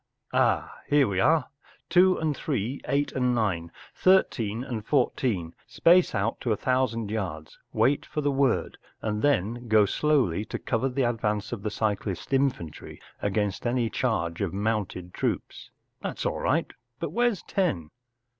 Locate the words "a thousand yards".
6.51-7.59